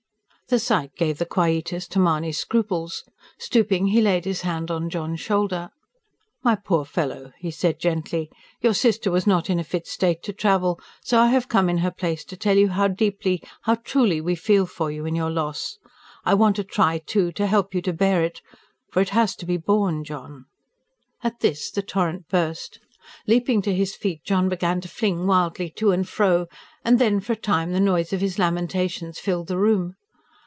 The 0.49 0.59
sight 0.59 0.91
gave 0.97 1.17
the 1.17 1.25
quietus 1.25 1.87
to 1.87 1.97
Mahony's 1.99 2.37
scruples. 2.37 3.05
Stooping, 3.39 3.87
he 3.87 4.01
laid 4.01 4.25
his 4.25 4.41
hand 4.41 4.69
on 4.69 4.89
John's 4.89 5.21
shoulder. 5.21 5.69
"My 6.43 6.57
poor 6.57 6.83
fellow," 6.83 7.31
he 7.39 7.49
said 7.51 7.79
gently. 7.79 8.29
"Your 8.59 8.73
sister 8.73 9.09
was 9.11 9.25
not 9.25 9.49
in 9.49 9.59
a 9.59 9.63
fit 9.63 9.87
state 9.87 10.21
to 10.23 10.33
travel, 10.33 10.77
so 11.05 11.19
I 11.21 11.27
have 11.27 11.47
come 11.47 11.69
in 11.69 11.77
her 11.77 11.89
place 11.89 12.25
to 12.25 12.35
tell 12.35 12.57
you 12.57 12.67
how 12.67 12.89
deeply, 12.89 13.41
how 13.61 13.75
truly, 13.75 14.19
we 14.19 14.35
feel 14.35 14.65
for 14.65 14.91
you 14.91 15.05
in 15.05 15.15
your 15.15 15.29
loss. 15.29 15.77
I 16.25 16.33
want 16.33 16.57
to 16.57 16.65
try, 16.65 16.97
too, 16.97 17.31
to 17.31 17.47
help 17.47 17.73
you 17.73 17.81
to 17.83 17.93
bear 17.93 18.21
it. 18.21 18.41
For 18.91 19.01
it 19.01 19.11
has 19.11 19.37
to 19.37 19.45
be 19.45 19.55
borne, 19.55 20.03
John." 20.03 20.47
At 21.23 21.39
this 21.39 21.71
the 21.71 21.81
torrent 21.81 22.27
burst. 22.27 22.77
Leaping 23.25 23.61
to 23.61 23.73
his 23.73 23.95
feet 23.95 24.25
John 24.25 24.49
began 24.49 24.81
to 24.81 24.89
fling 24.89 25.25
wildly 25.27 25.69
to 25.77 25.91
and 25.93 26.05
fro; 26.05 26.47
and 26.83 26.99
then, 26.99 27.21
for 27.21 27.31
a 27.31 27.35
time, 27.37 27.71
the 27.71 27.79
noise 27.79 28.11
of 28.11 28.19
his 28.19 28.37
lamentations 28.37 29.17
filled 29.17 29.47
the 29.47 29.57
room. 29.57 29.95